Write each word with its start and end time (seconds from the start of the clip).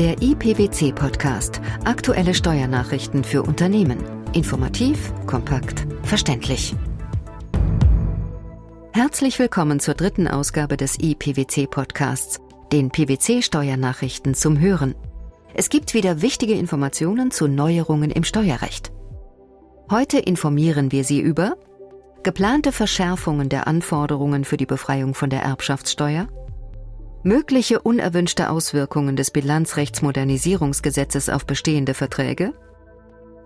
Der 0.00 0.22
IPWC-Podcast. 0.22 1.60
Aktuelle 1.84 2.32
Steuernachrichten 2.32 3.22
für 3.22 3.42
Unternehmen. 3.42 3.98
Informativ, 4.32 5.12
kompakt, 5.26 5.86
verständlich. 6.04 6.74
Herzlich 8.94 9.38
willkommen 9.38 9.78
zur 9.78 9.92
dritten 9.92 10.26
Ausgabe 10.26 10.78
des 10.78 10.98
IPWC-Podcasts, 10.98 12.40
den 12.72 12.88
PWC-Steuernachrichten 12.88 14.32
zum 14.32 14.58
Hören. 14.58 14.94
Es 15.52 15.68
gibt 15.68 15.92
wieder 15.92 16.22
wichtige 16.22 16.54
Informationen 16.54 17.30
zu 17.30 17.46
Neuerungen 17.46 18.10
im 18.10 18.24
Steuerrecht. 18.24 18.92
Heute 19.90 20.18
informieren 20.18 20.92
wir 20.92 21.04
Sie 21.04 21.20
über 21.20 21.58
geplante 22.22 22.72
Verschärfungen 22.72 23.50
der 23.50 23.66
Anforderungen 23.66 24.46
für 24.46 24.56
die 24.56 24.64
Befreiung 24.64 25.12
von 25.12 25.28
der 25.28 25.42
Erbschaftssteuer, 25.42 26.26
mögliche 27.22 27.80
unerwünschte 27.80 28.50
Auswirkungen 28.50 29.16
des 29.16 29.30
Bilanzrechtsmodernisierungsgesetzes 29.30 31.28
auf 31.28 31.46
bestehende 31.46 31.94
Verträge 31.94 32.52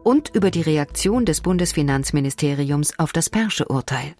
und 0.02 0.30
über 0.34 0.50
die 0.50 0.62
Reaktion 0.62 1.24
des 1.24 1.40
Bundesfinanzministeriums 1.40 2.98
auf 2.98 3.12
das 3.12 3.30
Persche-Urteil. 3.30 4.14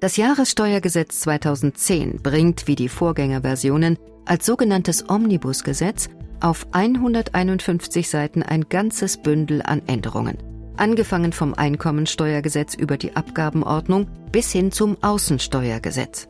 Das 0.00 0.16
Jahressteuergesetz 0.16 1.20
2010 1.20 2.22
bringt 2.22 2.66
wie 2.66 2.74
die 2.74 2.88
Vorgängerversionen 2.88 3.98
als 4.24 4.46
sogenanntes 4.46 5.08
Omnibusgesetz 5.08 6.08
auf 6.40 6.66
151 6.72 8.08
Seiten 8.08 8.42
ein 8.42 8.68
ganzes 8.68 9.16
Bündel 9.16 9.62
an 9.62 9.82
Änderungen 9.86 10.38
angefangen 10.76 11.32
vom 11.32 11.54
Einkommensteuergesetz 11.54 12.74
über 12.74 12.96
die 12.96 13.14
Abgabenordnung 13.16 14.08
bis 14.32 14.52
hin 14.52 14.72
zum 14.72 14.96
Außensteuergesetz. 15.02 16.28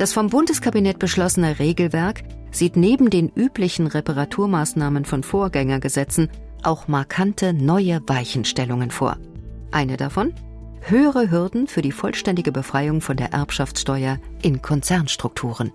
Das 0.00 0.14
vom 0.14 0.30
Bundeskabinett 0.30 0.98
beschlossene 0.98 1.58
Regelwerk 1.58 2.22
sieht 2.50 2.74
neben 2.74 3.10
den 3.10 3.28
üblichen 3.28 3.86
Reparaturmaßnahmen 3.86 5.04
von 5.04 5.22
Vorgängergesetzen 5.22 6.30
auch 6.62 6.88
markante 6.88 7.52
neue 7.52 8.00
Weichenstellungen 8.06 8.90
vor. 8.90 9.18
Eine 9.72 9.98
davon? 9.98 10.32
Höhere 10.80 11.30
Hürden 11.30 11.66
für 11.66 11.82
die 11.82 11.92
vollständige 11.92 12.50
Befreiung 12.50 13.02
von 13.02 13.18
der 13.18 13.34
Erbschaftssteuer 13.34 14.18
in 14.40 14.62
Konzernstrukturen. 14.62 15.70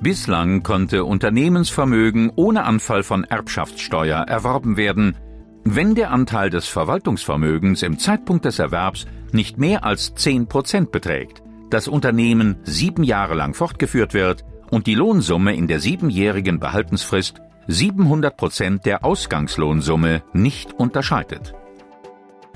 Bislang 0.00 0.62
konnte 0.62 1.04
Unternehmensvermögen 1.04 2.32
ohne 2.36 2.64
Anfall 2.64 3.02
von 3.02 3.24
Erbschaftssteuer 3.24 4.20
erworben 4.20 4.78
werden, 4.78 5.18
wenn 5.64 5.94
der 5.94 6.12
Anteil 6.12 6.48
des 6.48 6.66
Verwaltungsvermögens 6.66 7.82
im 7.82 7.98
Zeitpunkt 7.98 8.46
des 8.46 8.58
Erwerbs 8.58 9.04
nicht 9.32 9.58
mehr 9.58 9.84
als 9.84 10.14
10 10.14 10.46
Prozent 10.46 10.92
beträgt, 10.92 11.43
das 11.70 11.88
Unternehmen 11.88 12.56
sieben 12.64 13.02
Jahre 13.02 13.34
lang 13.34 13.54
fortgeführt 13.54 14.14
wird 14.14 14.44
und 14.70 14.86
die 14.86 14.94
Lohnsumme 14.94 15.54
in 15.54 15.66
der 15.66 15.80
siebenjährigen 15.80 16.60
Behaltensfrist 16.60 17.40
700 17.66 18.36
Prozent 18.36 18.86
der 18.86 19.04
Ausgangslohnsumme 19.04 20.22
nicht 20.32 20.72
unterscheidet. 20.74 21.54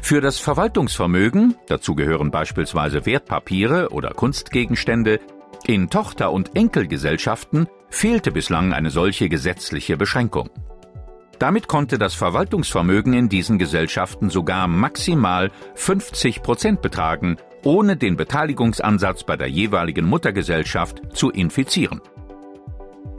Für 0.01 0.21
das 0.21 0.39
Verwaltungsvermögen, 0.39 1.57
dazu 1.67 1.95
gehören 1.95 2.31
beispielsweise 2.31 3.05
Wertpapiere 3.05 3.91
oder 3.91 4.11
Kunstgegenstände, 4.11 5.21
in 5.67 5.91
Tochter- 5.91 6.33
und 6.33 6.57
Enkelgesellschaften 6.57 7.67
fehlte 7.91 8.31
bislang 8.31 8.73
eine 8.73 8.91
solche 8.91 9.29
gesetzliche 9.29 9.97
Beschränkung. 9.97 10.51
Damit 11.39 11.69
konnte 11.69 11.99
das 11.99 12.15
Verwaltungsvermögen 12.15 13.13
in 13.13 13.29
diesen 13.29 13.59
Gesellschaften 13.59 14.31
sogar 14.31 14.67
maximal 14.67 15.51
50 15.75 16.43
Prozent 16.43 16.83
betragen, 16.83 17.37
ohne 17.69 17.99
den 17.99 18.17
Beteiligungsansatz 18.17 19.25
bei 19.25 19.37
der 19.37 19.49
jeweiligen 19.49 20.07
Muttergesellschaft 20.07 21.03
zu 21.13 21.31
infizieren. 21.31 22.01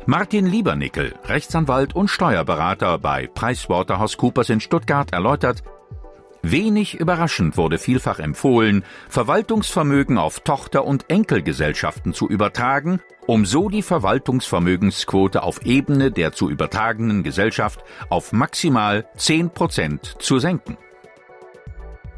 Martin 0.08 0.48
Liebernickel, 0.48 1.14
Rechtsanwalt 1.26 1.96
und 1.96 2.08
Steuerberater 2.08 2.98
bei 2.98 3.28
PricewaterhouseCoopers 3.28 4.50
in 4.50 4.60
Stuttgart, 4.60 5.14
erläutert, 5.14 5.62
Wenig 6.42 6.96
überraschend 6.96 7.58
wurde 7.58 7.78
vielfach 7.78 8.18
empfohlen, 8.18 8.86
Verwaltungsvermögen 9.10 10.18
auf 10.18 10.40
Tochter- 10.40 10.86
und 10.86 11.10
Enkelgesellschaften 11.10 12.14
zu 12.14 12.28
übertragen, 12.28 13.02
um 13.28 13.46
so 13.46 13.70
die 13.70 13.84
Verwaltungsvermögensquote 13.84 15.44
auf 15.44 15.64
Ebene 15.64 16.12
der 16.12 16.32
zu 16.32 16.50
übertragenen 16.50 17.22
Gesellschaft 17.22 17.84
auf 18.10 18.32
maximal 18.32 19.06
10 19.16 19.52
Prozent 19.52 20.16
zu 20.20 20.40
senken. 20.40 20.78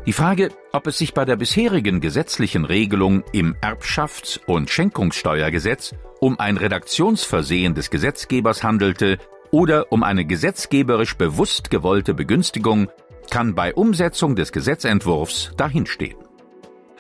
Die 0.08 0.14
Frage, 0.14 0.50
ob 0.72 0.88
es 0.88 0.98
sich 0.98 1.14
bei 1.14 1.26
der 1.26 1.36
bisherigen 1.36 2.02
gesetzlichen 2.02 2.66
Regelung 2.66 3.24
im 3.34 3.56
Erbschafts- 3.62 4.40
und 4.48 4.72
Schenkungssteuergesetz 4.72 5.94
um 6.20 6.40
ein 6.40 6.58
Redaktionsversehen 6.58 7.76
des 7.76 7.92
Gesetzgebers 7.92 8.64
handelte 8.64 9.20
oder 9.52 9.92
um 9.92 10.02
eine 10.02 10.26
gesetzgeberisch 10.26 11.18
bewusst 11.18 11.70
gewollte 11.70 12.16
Begünstigung, 12.16 12.90
kann 13.30 13.54
bei 13.54 13.76
Umsetzung 13.76 14.36
des 14.36 14.52
Gesetzentwurfs 14.52 15.52
dahinstehen. 15.56 16.18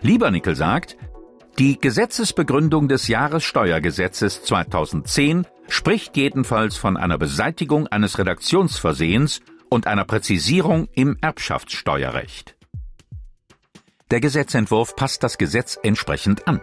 Liebernickel 0.01 0.56
sagt, 0.56 0.95
die 1.57 1.79
Gesetzesbegründung 1.79 2.88
des 2.88 3.07
Jahressteuergesetzes 3.07 4.44
2010 4.44 5.47
spricht 5.67 6.16
jedenfalls 6.17 6.78
von 6.78 6.97
einer 6.97 7.17
Beseitigung 7.17 7.88
eines 7.88 8.19
Redaktionsversehens 8.19 9.41
und 9.69 9.88
einer 9.88 10.06
Präzisierung 10.06 10.88
im 10.94 11.17
Erbschaftssteuerrecht. 11.22 12.56
Der 14.11 14.19
Gesetzentwurf 14.19 14.97
passt 14.97 15.23
das 15.23 15.38
Gesetz 15.38 15.79
entsprechend 15.81 16.45
an. 16.45 16.59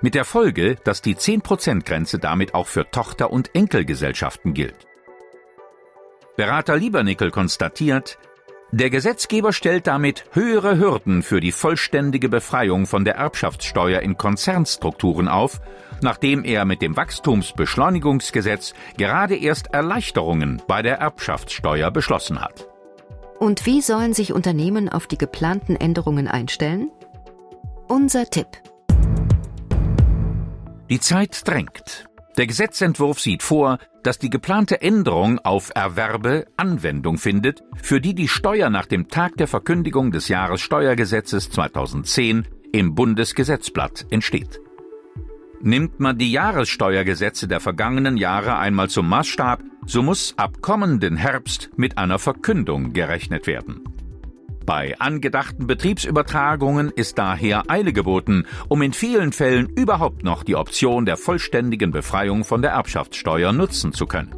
Mit 0.00 0.16
der 0.16 0.24
Folge, 0.24 0.74
dass 0.82 1.02
die 1.02 1.14
10%-Grenze 1.14 2.18
damit 2.18 2.52
auch 2.52 2.66
für 2.66 2.90
Tochter- 2.90 3.30
und 3.30 3.54
Enkelgesellschaften 3.54 4.54
gilt. 4.54 4.74
Berater 6.36 6.76
Liebernickel 6.76 7.30
konstatiert, 7.30 8.18
der 8.72 8.90
Gesetzgeber 8.90 9.52
stellt 9.52 9.86
damit 9.86 10.24
höhere 10.32 10.76
Hürden 10.76 11.22
für 11.22 11.38
die 11.38 11.52
vollständige 11.52 12.28
Befreiung 12.28 12.86
von 12.86 13.04
der 13.04 13.14
Erbschaftssteuer 13.14 14.00
in 14.00 14.18
Konzernstrukturen 14.18 15.28
auf, 15.28 15.60
nachdem 16.00 16.42
er 16.42 16.64
mit 16.64 16.82
dem 16.82 16.96
Wachstumsbeschleunigungsgesetz 16.96 18.74
gerade 18.96 19.36
erst 19.36 19.72
Erleichterungen 19.72 20.60
bei 20.66 20.82
der 20.82 20.98
Erbschaftssteuer 20.98 21.92
beschlossen 21.92 22.40
hat. 22.40 22.73
Und 23.44 23.66
wie 23.66 23.82
sollen 23.82 24.14
sich 24.14 24.32
Unternehmen 24.32 24.88
auf 24.88 25.06
die 25.06 25.18
geplanten 25.18 25.76
Änderungen 25.76 26.28
einstellen? 26.28 26.90
Unser 27.88 28.24
Tipp. 28.24 28.46
Die 30.88 30.98
Zeit 30.98 31.46
drängt. 31.46 32.08
Der 32.38 32.46
Gesetzentwurf 32.46 33.20
sieht 33.20 33.42
vor, 33.42 33.76
dass 34.02 34.18
die 34.18 34.30
geplante 34.30 34.80
Änderung 34.80 35.40
auf 35.40 35.72
Erwerbe 35.74 36.46
Anwendung 36.56 37.18
findet, 37.18 37.62
für 37.82 38.00
die 38.00 38.14
die 38.14 38.28
Steuer 38.28 38.70
nach 38.70 38.86
dem 38.86 39.08
Tag 39.08 39.36
der 39.36 39.46
Verkündigung 39.46 40.10
des 40.10 40.28
Jahressteuergesetzes 40.28 41.50
2010 41.50 42.48
im 42.72 42.94
Bundesgesetzblatt 42.94 44.06
entsteht. 44.08 44.58
Nimmt 45.60 46.00
man 46.00 46.16
die 46.16 46.32
Jahressteuergesetze 46.32 47.46
der 47.46 47.60
vergangenen 47.60 48.16
Jahre 48.16 48.56
einmal 48.56 48.88
zum 48.88 49.06
Maßstab, 49.06 49.62
so 49.86 50.02
muss 50.02 50.34
ab 50.36 50.60
kommenden 50.60 51.16
Herbst 51.16 51.70
mit 51.76 51.98
einer 51.98 52.18
Verkündung 52.18 52.92
gerechnet 52.92 53.46
werden. 53.46 53.84
Bei 54.66 54.98
angedachten 54.98 55.66
Betriebsübertragungen 55.66 56.90
ist 56.90 57.18
daher 57.18 57.70
Eile 57.70 57.92
geboten, 57.92 58.46
um 58.68 58.80
in 58.80 58.94
vielen 58.94 59.32
Fällen 59.32 59.68
überhaupt 59.68 60.24
noch 60.24 60.42
die 60.42 60.56
Option 60.56 61.04
der 61.04 61.18
vollständigen 61.18 61.90
Befreiung 61.90 62.44
von 62.44 62.62
der 62.62 62.70
Erbschaftssteuer 62.70 63.52
nutzen 63.52 63.92
zu 63.92 64.06
können. 64.06 64.34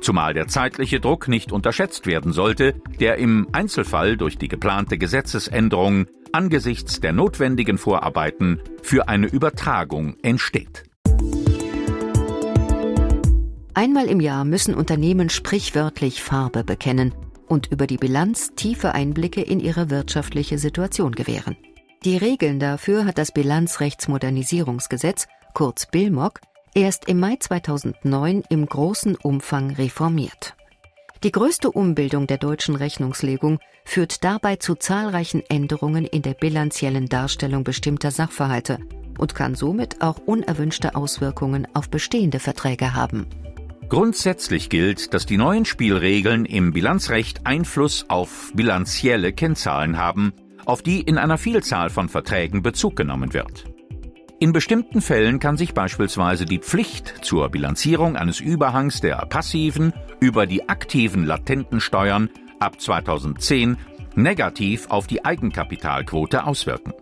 Zumal 0.00 0.34
der 0.34 0.48
zeitliche 0.48 1.00
Druck 1.00 1.28
nicht 1.28 1.52
unterschätzt 1.52 2.06
werden 2.06 2.32
sollte, 2.32 2.74
der 2.98 3.18
im 3.18 3.46
Einzelfall 3.52 4.16
durch 4.16 4.36
die 4.36 4.48
geplante 4.48 4.98
Gesetzesänderung 4.98 6.06
angesichts 6.32 7.00
der 7.00 7.12
notwendigen 7.12 7.78
Vorarbeiten 7.78 8.58
für 8.82 9.08
eine 9.08 9.26
Übertragung 9.26 10.16
entsteht. 10.22 10.84
Einmal 13.74 14.06
im 14.06 14.20
Jahr 14.20 14.44
müssen 14.44 14.74
Unternehmen 14.74 15.30
sprichwörtlich 15.30 16.22
Farbe 16.22 16.62
bekennen 16.62 17.14
und 17.48 17.68
über 17.68 17.86
die 17.86 17.96
Bilanz 17.96 18.52
tiefe 18.54 18.92
Einblicke 18.92 19.40
in 19.40 19.60
ihre 19.60 19.88
wirtschaftliche 19.88 20.58
Situation 20.58 21.12
gewähren. 21.12 21.56
Die 22.04 22.18
Regeln 22.18 22.60
dafür 22.60 23.06
hat 23.06 23.16
das 23.16 23.32
Bilanzrechtsmodernisierungsgesetz, 23.32 25.26
kurz 25.54 25.86
BILMOG, 25.86 26.40
erst 26.74 27.08
im 27.08 27.18
Mai 27.20 27.36
2009 27.40 28.42
im 28.50 28.66
großen 28.66 29.16
Umfang 29.16 29.70
reformiert. 29.70 30.54
Die 31.24 31.32
größte 31.32 31.70
Umbildung 31.70 32.26
der 32.26 32.38
deutschen 32.38 32.76
Rechnungslegung 32.76 33.58
führt 33.86 34.22
dabei 34.22 34.56
zu 34.56 34.74
zahlreichen 34.74 35.42
Änderungen 35.48 36.04
in 36.04 36.20
der 36.20 36.34
bilanziellen 36.34 37.08
Darstellung 37.08 37.64
bestimmter 37.64 38.10
Sachverhalte 38.10 38.80
und 39.18 39.34
kann 39.34 39.54
somit 39.54 40.02
auch 40.02 40.18
unerwünschte 40.18 40.94
Auswirkungen 40.94 41.66
auf 41.74 41.88
bestehende 41.88 42.38
Verträge 42.38 42.94
haben. 42.94 43.28
Grundsätzlich 43.92 44.70
gilt, 44.70 45.12
dass 45.12 45.26
die 45.26 45.36
neuen 45.36 45.66
Spielregeln 45.66 46.46
im 46.46 46.72
Bilanzrecht 46.72 47.46
Einfluss 47.46 48.06
auf 48.08 48.50
bilanzielle 48.54 49.34
Kennzahlen 49.34 49.98
haben, 49.98 50.32
auf 50.64 50.80
die 50.80 51.02
in 51.02 51.18
einer 51.18 51.36
Vielzahl 51.36 51.90
von 51.90 52.08
Verträgen 52.08 52.62
Bezug 52.62 52.96
genommen 52.96 53.34
wird. 53.34 53.66
In 54.40 54.54
bestimmten 54.54 55.02
Fällen 55.02 55.40
kann 55.40 55.58
sich 55.58 55.74
beispielsweise 55.74 56.46
die 56.46 56.58
Pflicht 56.58 57.16
zur 57.20 57.50
Bilanzierung 57.50 58.16
eines 58.16 58.40
Überhangs 58.40 59.02
der 59.02 59.16
passiven 59.26 59.92
über 60.20 60.46
die 60.46 60.70
aktiven 60.70 61.26
latenten 61.26 61.78
Steuern 61.78 62.30
ab 62.60 62.80
2010 62.80 63.76
negativ 64.14 64.86
auf 64.88 65.06
die 65.06 65.22
Eigenkapitalquote 65.22 66.46
auswirken. 66.46 66.94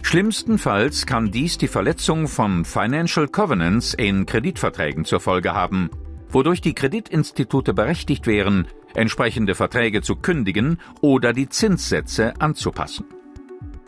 Schlimmstenfalls 0.00 1.04
kann 1.04 1.30
dies 1.30 1.58
die 1.58 1.68
Verletzung 1.68 2.28
von 2.28 2.64
Financial 2.64 3.28
Covenants 3.28 3.92
in 3.92 4.24
Kreditverträgen 4.24 5.04
zur 5.04 5.20
Folge 5.20 5.52
haben, 5.52 5.90
wodurch 6.32 6.60
die 6.60 6.74
Kreditinstitute 6.74 7.74
berechtigt 7.74 8.26
wären, 8.26 8.66
entsprechende 8.94 9.54
Verträge 9.54 10.02
zu 10.02 10.16
kündigen 10.16 10.78
oder 11.00 11.32
die 11.32 11.48
Zinssätze 11.48 12.34
anzupassen. 12.40 13.06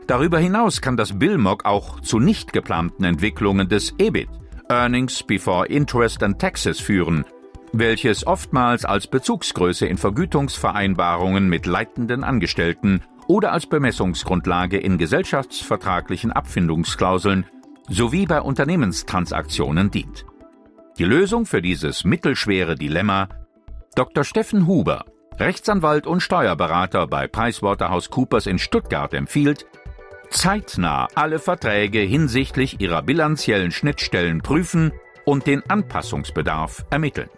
Darüber 0.06 0.38
hinaus 0.38 0.80
kann 0.80 0.96
das 0.96 1.18
BILMOG 1.18 1.64
auch 1.64 2.00
zu 2.00 2.18
nicht 2.18 2.52
geplanten 2.52 3.04
Entwicklungen 3.04 3.68
des 3.68 3.94
EBIT, 3.98 4.28
Earnings 4.68 5.22
Before 5.22 5.66
Interest 5.66 6.22
and 6.22 6.38
Taxes, 6.38 6.80
führen, 6.80 7.24
welches 7.72 8.26
oftmals 8.26 8.84
als 8.84 9.06
Bezugsgröße 9.06 9.86
in 9.86 9.96
Vergütungsvereinbarungen 9.96 11.48
mit 11.48 11.66
leitenden 11.66 12.24
Angestellten 12.24 13.02
oder 13.28 13.52
als 13.52 13.66
Bemessungsgrundlage 13.66 14.78
in 14.78 14.98
gesellschaftsvertraglichen 14.98 16.32
Abfindungsklauseln 16.32 17.46
sowie 17.88 18.26
bei 18.26 18.40
Unternehmenstransaktionen 18.40 19.90
dient. 19.90 20.26
Die 20.98 21.04
Lösung 21.04 21.46
für 21.46 21.62
dieses 21.62 22.04
mittelschwere 22.04 22.74
Dilemma 22.74 23.28
Dr. 23.94 24.24
Steffen 24.24 24.66
Huber, 24.66 25.06
Rechtsanwalt 25.38 26.06
und 26.06 26.20
Steuerberater 26.20 27.06
bei 27.06 27.26
PricewaterhouseCoopers 27.28 28.46
in 28.46 28.58
Stuttgart 28.58 29.14
empfiehlt, 29.14 29.66
zeitnah 30.28 31.08
alle 31.14 31.38
Verträge 31.38 32.00
hinsichtlich 32.00 32.80
ihrer 32.80 33.02
bilanziellen 33.02 33.70
Schnittstellen 33.70 34.42
prüfen 34.42 34.92
und 35.24 35.46
den 35.46 35.62
Anpassungsbedarf 35.68 36.84
ermitteln. 36.90 37.30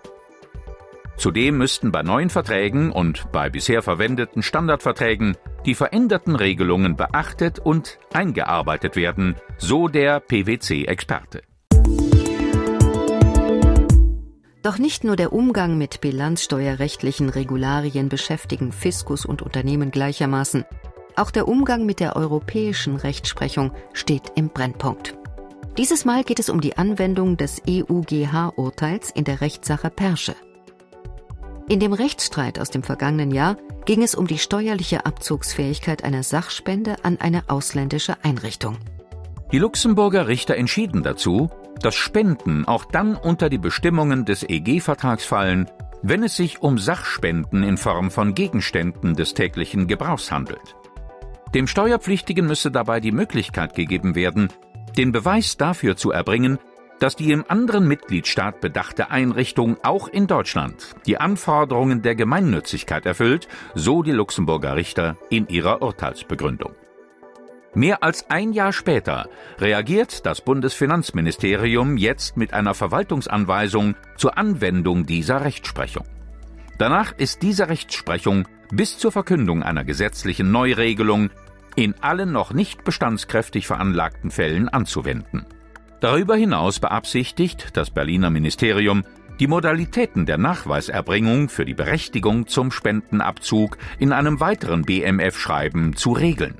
Zudem 1.17 1.57
müssten 1.57 1.93
bei 1.93 2.03
neuen 2.03 2.31
Verträgen 2.31 2.91
und 2.91 3.31
bei 3.31 3.51
bisher 3.51 3.83
verwendeten 3.83 4.43
Standardverträgen 4.43 5.37
die 5.65 5.77
veränderten 5.77 6.35
Regelungen 6.35 6.97
beachtet 6.97 7.61
und 7.61 8.01
eingearbeitet 8.13 8.97
werden, 8.97 9.37
so 9.59 9.87
der 9.87 10.19
PwC-Experte. 10.19 11.43
Doch 14.65 14.79
nicht 14.79 15.05
nur 15.05 15.15
der 15.15 15.35
Umgang 15.35 15.77
mit 15.77 16.01
bilanzsteuerrechtlichen 16.01 17.29
Regularien 17.29 18.09
beschäftigen 18.09 18.73
Fiskus 18.73 19.27
und 19.27 19.43
Unternehmen 19.43 19.91
gleichermaßen. 19.91 20.65
Auch 21.17 21.31
der 21.31 21.49
Umgang 21.49 21.85
mit 21.85 22.01
der 22.01 22.17
europäischen 22.17 22.97
Rechtsprechung 22.97 23.73
steht 23.93 24.33
im 24.37 24.49
Brennpunkt. 24.49 25.19
Dieses 25.77 26.07
Mal 26.07 26.25
geht 26.25 26.39
es 26.39 26.49
um 26.49 26.63
die 26.63 26.79
Anwendung 26.79 27.37
des 27.37 27.61
EUGH-Urteils 27.69 29.11
in 29.11 29.25
der 29.25 29.43
Rechtssache 29.43 29.91
Persche. 29.91 30.35
In 31.69 31.79
dem 31.79 31.93
Rechtsstreit 31.93 32.59
aus 32.59 32.71
dem 32.71 32.83
vergangenen 32.83 33.33
Jahr 33.33 33.59
ging 33.85 34.03
es 34.03 34.15
um 34.15 34.27
die 34.27 34.39
steuerliche 34.39 35.05
Abzugsfähigkeit 35.05 36.05
einer 36.05 36.23
Sachspende 36.23 37.05
an 37.05 37.19
eine 37.21 37.51
ausländische 37.51 38.17
Einrichtung. 38.25 38.79
Die 39.53 39.59
Luxemburger 39.59 40.27
Richter 40.27 40.57
entschieden 40.57 41.03
dazu, 41.03 41.51
dass 41.85 41.95
Spenden 41.95 42.65
auch 42.65 42.87
dann 42.87 43.15
unter 43.15 43.51
die 43.51 43.59
Bestimmungen 43.59 44.25
des 44.25 44.43
EG-Vertrags 44.43 45.25
fallen, 45.25 45.71
wenn 46.03 46.23
es 46.23 46.35
sich 46.37 46.63
um 46.63 46.79
Sachspenden 46.79 47.63
in 47.63 47.77
Form 47.77 48.11
von 48.11 48.35
Gegenständen 48.35 49.15
des 49.15 49.35
täglichen 49.35 49.87
Gebrauchs 49.87 50.33
handelt. 50.33 50.77
Dem 51.55 51.67
Steuerpflichtigen 51.67 52.47
müsse 52.47 52.71
dabei 52.71 53.01
die 53.01 53.13
Möglichkeit 53.13 53.75
gegeben 53.75 54.15
werden, 54.15 54.49
den 54.97 55.13
Beweis 55.13 55.57
dafür 55.57 55.97
zu 55.97 56.11
erbringen, 56.11 56.59
dass 57.01 57.17
die 57.17 57.33
im 57.33 57.45
anderen 57.49 57.87
Mitgliedstaat 57.87 58.61
bedachte 58.61 59.11
Einrichtung 59.11 59.77
auch 59.83 60.09
in 60.09 60.27
Deutschland 60.27 60.95
die 61.07 61.19
Anforderungen 61.19 62.01
der 62.01 62.15
Gemeinnützigkeit 62.15 63.05
erfüllt, 63.05 63.47
so 63.75 64.03
die 64.03 64.13
Luxemburger 64.13 64.77
Richter 64.77 65.17
in 65.29 65.49
ihrer 65.49 65.83
Urteilsbegründung. 65.83 66.73
Mehr 67.75 68.05
als 68.05 68.31
ein 68.31 68.53
Jahr 68.53 68.73
später 68.73 69.29
reagiert 69.59 70.27
das 70.27 70.41
Bundesfinanzministerium 70.41 71.97
jetzt 71.97 72.37
mit 72.37 72.55
einer 72.55 72.73
Verwaltungsanweisung 72.75 73.97
zur 74.17 74.39
Anwendung 74.39 75.07
dieser 75.07 75.45
Rechtsprechung. 75.45 76.05
Danach 76.79 77.13
ist 77.17 77.43
diese 77.43 77.69
Rechtsprechung 77.69 78.47
bis 78.71 78.99
zur 78.99 79.11
Verkündung 79.11 79.65
einer 79.65 79.85
gesetzlichen 79.85 80.53
Neuregelung 80.53 81.31
in 81.75 81.95
allen 82.01 82.31
noch 82.31 82.53
nicht 82.53 82.85
bestandskräftig 82.85 83.67
veranlagten 83.67 84.31
Fällen 84.31 84.69
anzuwenden. 84.69 85.45
Darüber 86.01 86.37
hinaus 86.37 86.79
beabsichtigt 86.79 87.71
das 87.75 87.91
Berliner 87.91 88.31
Ministerium, 88.31 89.05
die 89.41 89.49
Modalitäten 89.49 90.27
der 90.27 90.39
Nachweiserbringung 90.39 91.49
für 91.49 91.65
die 91.65 91.75
Berechtigung 91.75 92.47
zum 92.47 92.71
Spendenabzug 92.71 93.79
in 93.99 94.13
einem 94.13 94.39
weiteren 94.39 94.83
BMF-Schreiben 94.83 95.97
zu 95.97 96.13
regeln. 96.13 96.55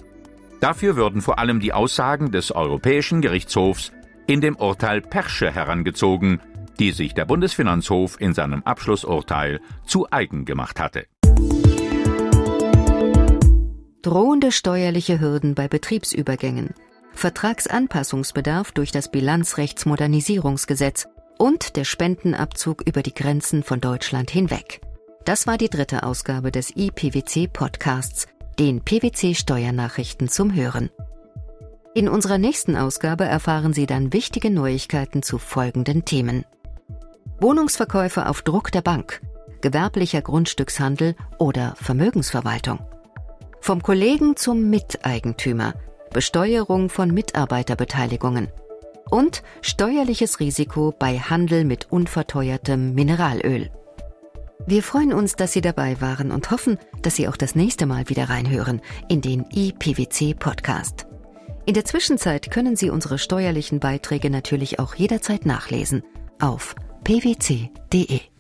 Dafür 0.65 0.97
würden 0.97 1.21
vor 1.21 1.39
allem 1.39 1.61
die 1.61 1.75
Aussagen 1.75 2.31
des 2.31 2.51
Europäischen 2.51 3.21
Gerichtshofs 3.21 3.93
in 4.27 4.41
dem 4.41 4.57
Urteil 4.57 5.03
Persche 5.03 5.53
herangezogen, 5.53 6.41
die 6.79 6.93
sich 6.93 7.13
der 7.13 7.27
Bundesfinanzhof 7.27 8.19
in 8.19 8.33
seinem 8.33 8.63
Abschlussurteil 8.63 9.61
zu 9.85 10.07
eigen 10.11 10.47
gemacht 10.47 10.81
hatte. 10.81 11.05
Drohende 14.01 14.53
steuerliche 14.53 15.21
Hürden 15.21 15.55
bei 15.55 15.69
Betriebsübergängen, 15.69 16.73
Vertragsanpassungsbedarf 17.13 18.73
durch 18.73 18.91
das 18.91 19.11
Bilanzrechtsmodernisierungsgesetz 19.11 21.09
und 21.37 21.77
der 21.77 21.85
Spendenabzug 21.85 22.81
über 22.89 23.03
die 23.03 23.13
Grenzen 23.13 23.65
von 23.65 23.83
Deutschland 23.83 24.31
hinweg. 24.31 24.81
Das 25.27 25.47
war 25.47 25.59
die 25.59 25.69
dritte 25.69 26.05
Ausgabe 26.05 26.51
des 26.51 26.75
IPWC 26.75 27.49
Podcasts 27.53 28.29
den 28.59 28.83
PwC 28.83 29.35
Steuernachrichten 29.35 30.29
zum 30.29 30.55
Hören. 30.55 30.91
In 31.95 32.09
unserer 32.09 32.39
nächsten 32.39 32.77
Ausgabe 32.77 33.25
erfahren 33.25 33.73
Sie 33.73 33.87
dann 33.87 34.13
wichtige 34.13 34.51
Neuigkeiten 34.51 35.23
zu 35.23 35.39
folgenden 35.39 36.05
Themen. 36.05 36.45
Wohnungsverkäufe 37.41 38.29
auf 38.29 38.43
Druck 38.43 38.73
der 38.73 38.83
Bank, 38.83 39.21
gewerblicher 39.61 40.23
Grundstückshandel 40.23 41.15
oder 41.39 41.75
Vermögensverwaltung. 41.77 42.81
Vom 43.61 43.83
Kollegen 43.83 44.37
zum 44.37 44.71
Miteigentümer, 44.71 45.75
Besteuerung 46.13 46.91
von 46.91 47.11
Mitarbeiterbeteiligungen 47.13 48.49
und 49.11 49.43
steuerliches 49.63 50.41
Risiko 50.41 50.93
bei 50.97 51.19
Handel 51.19 51.65
mit 51.65 51.91
unverteuertem 51.91 52.95
Mineralöl. 52.95 53.71
Wir 54.67 54.83
freuen 54.83 55.13
uns, 55.13 55.37
dass 55.37 55.53
Sie 55.53 55.61
dabei 55.61 56.01
waren 56.01 56.31
und 56.31 56.51
hoffen, 56.51 56.79
dass 57.03 57.17
Sie 57.17 57.29
auch 57.29 57.37
das 57.37 57.55
nächste 57.55 57.87
Mal 57.87 58.09
wieder 58.09 58.31
reinhören 58.31 58.81
in 59.09 59.21
den 59.21 59.45
IPWC 59.51 60.35
Podcast. 60.35 61.07
In 61.67 61.75
der 61.75 61.85
Zwischenzeit 61.85 62.51
können 62.51 62.77
Sie 62.77 62.91
unsere 62.91 63.19
steuerlichen 63.19 63.81
Beiträge 63.81 64.31
natürlich 64.31 64.79
auch 64.79 64.95
jederzeit 64.95 65.45
nachlesen 65.47 66.03
auf 66.41 66.75
pwc.de. 67.05 68.34